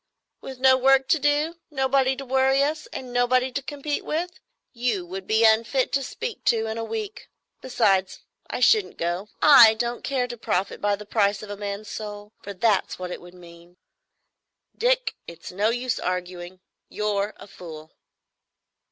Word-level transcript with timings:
"With 0.41 0.57
no 0.57 0.77
work 0.79 1.07
to 1.09 1.19
do, 1.19 1.59
nobody 1.69 2.15
to 2.15 2.25
worry 2.25 2.63
us, 2.63 2.87
and 2.87 3.13
nobody 3.13 3.51
to 3.51 3.61
compete 3.61 4.03
with? 4.03 4.31
You 4.73 5.05
would 5.05 5.27
be 5.27 5.45
unfit 5.45 5.91
to 5.91 6.01
speak 6.01 6.43
to 6.45 6.65
in 6.65 6.79
a 6.79 6.83
week. 6.83 7.29
Besides, 7.61 8.21
I 8.49 8.61
shouldn't 8.61 8.97
go. 8.97 9.29
I 9.43 9.75
don't 9.75 10.03
care 10.03 10.27
to 10.27 10.37
profit 10.37 10.81
by 10.81 10.95
the 10.95 11.05
price 11.05 11.43
of 11.43 11.51
a 11.51 11.55
man's 11.55 11.87
soul,—for 11.91 12.51
that's 12.55 12.97
what 12.97 13.11
it 13.11 13.21
would 13.21 13.35
mean. 13.35 13.77
Dick, 14.75 15.13
it's 15.27 15.51
no 15.51 15.69
use 15.69 15.99
arguing. 15.99 16.61
You're 16.89 17.35
a 17.37 17.45
fool." 17.45 17.91